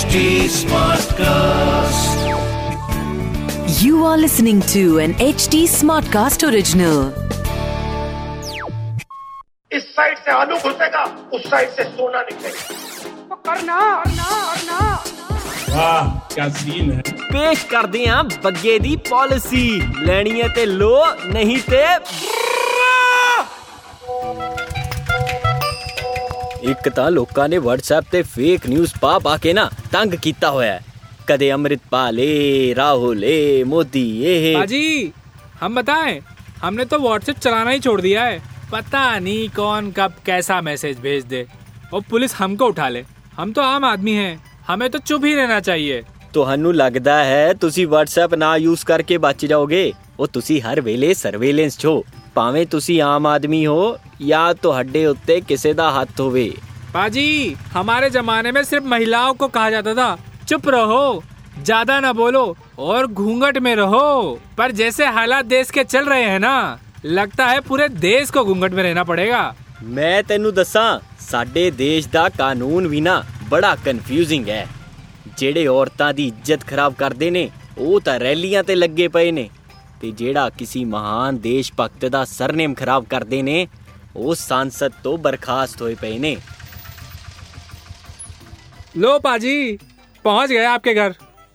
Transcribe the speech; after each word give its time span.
HD 0.00 0.20
Smartcast. 0.48 2.20
You 3.82 4.04
are 4.04 4.16
listening 4.16 4.60
to 4.72 4.98
an 4.98 5.12
HD 5.24 5.58
Smartcast 5.72 6.44
original. 6.50 7.00
इस 9.70 9.84
side 9.96 10.18
से 10.18 10.30
आलू 10.32 10.56
घुसेगा 10.56 11.04
उस 11.34 11.42
साइड 11.50 11.68
से 11.76 11.84
सोना 11.90 12.22
निकलेगा 12.30 13.34
करना 13.46 13.78
करना 14.04 14.30
करना 14.54 14.80
वाह 15.74 16.08
क्या 16.34 16.48
सीन 16.60 16.90
है 16.92 17.02
पेश 17.20 17.64
कर 17.72 17.86
दिया 17.96 18.22
बग्गे 18.44 18.78
दी 18.86 18.96
पॉलिसी 19.10 19.66
लेनी 20.06 20.38
है 20.40 20.48
ते 20.54 20.64
लो 20.80 20.96
नहीं 21.34 21.60
ते 21.70 21.84
ਇੱਕ 26.63 26.89
ਤਾਂ 26.89 27.09
ਲੋਕਾਂ 27.11 27.47
ਨੇ 27.49 27.57
WhatsApp 27.59 28.11
ਤੇ 28.11 28.21
ਫੇਕ 28.25 28.67
ਨਿਊਜ਼ 28.67 28.93
ਪਾ 29.01 29.17
ਪਾ 29.19 29.35
ਕੇ 29.37 29.53
ਨਾ 29.53 29.69
ਤੰਗ 29.91 30.13
ਕੀਤਾ 30.21 30.49
ਹੋਇਆ 30.51 30.73
ਹੈ 30.73 30.81
ਕਦੇ 31.27 31.51
ਅੰਮ੍ਰਿਤਪਾਲ 31.51 32.19
ਏ 32.19 32.73
ਰਾਹੁਲ 32.75 33.23
ਏ 33.25 33.63
ਮੋਦੀ 33.65 34.07
ਇਹ 34.23 34.55
बाजी 34.57 34.81
हम 35.59 35.75
बताएं 35.75 36.15
हमने 36.59 36.85
तो 36.85 36.97
व्हाट्सएप 36.99 37.37
चलाना 37.39 37.71
ही 37.71 37.79
छोड़ 37.81 37.99
दिया 38.01 38.23
है 38.23 38.39
पता 38.71 39.03
नहीं 39.19 39.47
कौन 39.51 39.87
कब 39.97 40.17
कैसा 40.25 40.57
मैसेज 40.63 40.97
भेज 41.01 41.23
दे 41.27 41.45
और 41.91 42.01
पुलिस 42.09 42.35
हमको 42.37 42.67
उठा 42.67 42.89
ले 42.89 43.03
हम 43.37 43.53
तो 43.53 43.61
आम 43.67 43.85
आदमी 43.85 44.15
हैं 44.15 44.33
हमें 44.67 44.89
तो 44.89 44.99
चुप 45.03 45.25
ही 45.25 45.33
रहना 45.35 45.59
चाहिए 45.61 46.03
ਤੁਹਾਨੂੰ 46.33 46.73
ਲੱਗਦਾ 46.75 47.13
ਹੈ 47.23 47.53
ਤੁਸੀਂ 47.55 47.85
WhatsApp 47.87 48.35
ਨਾ 48.37 48.55
ਯੂਜ਼ 48.57 48.85
ਕਰਕੇ 48.85 49.17
ਬਚ 49.19 49.45
ਜਾਓਗੇ 49.45 49.91
ਉਹ 50.19 50.27
ਤੁਸੀਂ 50.29 50.61
ਹਰ 50.61 50.81
ਵੇਲੇ 50.81 51.13
ਸਰਵੇਲੈਂਸ 51.15 51.77
'ਚ 51.77 51.85
ਹੋ 51.85 52.03
ਭਾਵੇਂ 52.35 52.65
ਤੁਸੀਂ 52.65 53.01
ਆਮ 53.01 53.27
ਆਦਮੀ 53.27 53.65
ਹੋ 53.65 53.97
ਜਾਂ 54.21 54.53
ਤੁਹਾਡੇ 54.53 55.05
ਉੱਤੇ 55.05 55.39
ਕਿਸੇ 55.43 55.73
ਦਾ 55.73 55.91
ਹੱਥ 55.91 56.19
ਹੋਵੇ 56.19 56.51
बाजी 56.95 57.55
हमारे 57.71 58.07
जमाने 58.09 58.51
में 58.51 58.61
सिर्फ 58.63 58.85
महिलाओं 58.85 59.33
को 59.35 59.47
कहा 59.49 59.69
जाता 59.69 59.93
था 59.95 60.03
चुप 60.45 60.67
रहो 60.69 60.99
ज्यादा 61.61 61.97
ना 61.99 62.11
बोलो 62.13 62.43
और 62.81 63.07
घूंघट 63.15 63.57
में 63.59 63.75
रहो 63.75 64.03
पर 64.57 64.71
जैसे 64.73 65.09
हालात 65.13 65.45
देश 65.47 65.71
के 65.71 65.83
चल 65.85 66.05
रहे 66.05 66.23
हैं 66.25 66.39
ना 66.41 66.53
लगता 67.07 67.47
है 67.47 67.59
पूरे 67.63 67.87
देश 68.01 68.31
को 68.31 68.43
घूंघट 68.45 68.73
में 68.73 68.81
रहना 68.83 69.03
पड़ेगा 69.05 69.43
ਮੈਂ 69.87 70.21
ਤੈਨੂੰ 70.23 70.53
ਦੱਸਾਂ 70.53 70.99
ਸਾਡੇ 71.21 71.69
ਦੇਸ਼ 71.73 72.07
ਦਾ 72.09 72.27
ਕਾਨੂੰਨ 72.37 72.87
ਵੀ 72.87 73.01
ਨਾ 73.01 73.21
ਬੜਾ 73.49 73.75
ਕਨਫਿਊਜ਼ਿੰਗ 73.85 74.49
ਹੈ 74.49 74.65
ਜਿਹੜੇ 75.37 75.67
ਔਰਤਾਂ 75.67 76.13
ਦੀ 76.13 76.27
ਇੱਜ਼ਤ 76.27 76.65
ਖਰਾਬ 76.67 76.93
ਕਰਦੇ 76.93 77.29
ਨੇ 77.31 77.49
ਉਹ 77.79 77.99
ਤਾਂ 78.01 78.19
ਰੈਲੀਆਂ 78.19 78.63
ਤੇ 78.63 78.75
ਲੱਗੇ 78.75 79.07
ਪਏ 79.07 79.31
ਨੇ 79.31 79.49
ਤੇ 80.01 80.11
ਜਿਹੜਾ 80.13 80.49
ਕਿਸੇ 80.57 80.83
ਮਹਾਨ 80.85 81.37
ਦੇਸ਼ 81.39 81.71
ਭਗਤ 81.79 82.05
ਦਾ 82.07 82.23
ਸਰਨੇਮ 82.27 82.73
ਖਰਾਬ 82.73 83.05
ਕਰਦੇ 83.09 83.41
ਨੇ 83.41 83.65
ਉਹ 84.15 84.33
ਸੰਸਦ 84.35 84.91
ਤੋਂ 85.03 85.17
ਬਰਖਾਸਤ 85.17 85.81
ਹੋਏ 85.81 85.95
ਪਏ 85.95 86.17
ਨੇ 86.19 86.35
लो 88.97 89.09
पाजी 89.19 89.53
पहुंच 90.25 90.49
गए 90.49 90.65
आपके 90.65 90.93
घर 90.95 91.13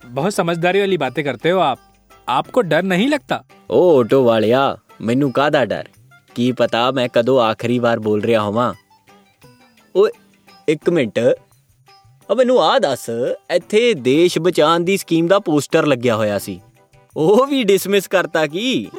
बहुत 0.09 0.33
समझदारी 0.33 0.79
वाली 0.79 0.97
बातें 0.99 1.23
करते 1.23 1.49
हो 1.49 1.59
आप 1.61 1.79
आपको 2.27 2.61
डर 2.63 2.83
नहीं 2.85 3.07
लगता 3.09 3.39
ਉਹ 3.69 3.99
ਆਟੋ 3.99 4.23
ਵਾਲਿਆ 4.23 4.59
ਮੈਨੂੰ 5.01 5.31
ਕਾਹਦਾ 5.31 5.63
ਡਰ 5.65 5.87
ਕੀ 6.35 6.51
ਪਤਾ 6.51 6.89
ਮੈਂ 6.91 7.07
ਕਦੋਂ 7.13 7.39
ਆਖਰੀ 7.41 7.77
ਵਾਰ 7.79 7.99
ਬੋਲ 7.99 8.21
ਰਿਹਾ 8.21 8.41
ਹੋਵਾਂ 8.41 8.73
ਓਏ 9.95 10.11
ਇੱਕ 10.67 10.89
ਮਿੰਟ 10.89 11.19
ਆ 11.19 12.33
ਮੈਨੂੰ 12.33 12.61
ਆ 12.63 12.77
ਦੱਸ 12.79 13.09
ਇੱਥੇ 13.51 13.93
ਦੇਸ਼ 14.01 14.37
ਬਚਾਉਣ 14.39 14.83
ਦੀ 14.83 14.97
ਸਕੀਮ 14.97 15.27
ਦਾ 15.27 15.39
ਪੋਸਟਰ 15.41 15.85
ਲੱਗਿਆ 15.85 16.15
ਹੋਇਆ 16.15 16.37
ਸੀ 16.39 16.59
वो 17.16 17.44
भी 17.46 17.62
डिसमिस 17.64 18.06
करता 18.06 18.44
की। 18.46 18.90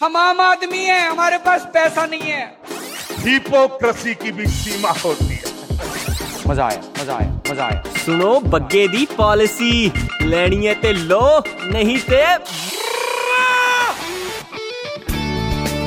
हम 0.00 0.16
आम 0.16 0.40
आदमी 0.40 0.78
है 0.78 1.00
हमारे 1.06 1.38
पास 1.46 1.62
पैसा 1.74 2.04
नहीं 2.06 2.30
है। 2.30 2.44
हिपोक्रेसी 3.20 4.14
की 4.14 4.32
भी 4.32 4.46
सीमा 4.48 4.90
होती 5.04 5.24
है। 5.26 5.40
मज़ा 6.48 6.66
आया 6.66 6.82
मज़ा 7.00 7.16
आया 7.16 7.40
मज़ा 7.50 7.64
आया। 7.64 7.82
सुनो 8.04 8.38
बग्गे 8.50 8.86
दी 8.88 9.06
पॉलिसी 9.16 9.72
लेनी 10.22 10.64
है 10.66 10.74
ते 10.82 10.92
लो 10.92 11.24
नहीं 11.72 11.98
ते 12.10 12.22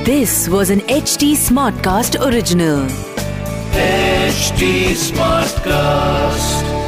this 0.06 0.48
was 0.50 0.74
an 0.74 0.82
H 0.90 1.18
D 1.20 1.36
Smartcast 1.84 2.18
original 2.20 2.88
H 3.78 4.52
D 4.60 4.96
Smartcast 5.68 6.80